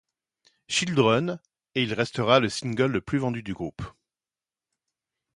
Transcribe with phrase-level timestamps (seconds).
[0.67, 1.39] Children,
[1.75, 3.83] et il restera le single le plus vendu du groupe.